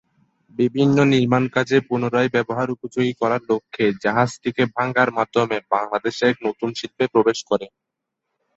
বিভিন্ন 0.53 0.97
নির্মাণ 1.13 1.43
কাজে 1.55 1.77
পুনরায় 1.87 2.29
ব্যবহার 2.35 2.67
উপযোগী 2.75 3.13
করার 3.21 3.41
লক্ষ্যে 3.49 3.85
জাহাজটিকে 4.03 4.63
ভাঙ্গার 4.75 5.09
মাধ্যমে 5.17 5.57
বাংলাদেশ 5.73 6.15
এক 6.23 6.35
নতুন 6.45 6.69
শিল্পে 6.79 7.05
প্রবেশ 7.13 7.39
করে। 7.49 7.65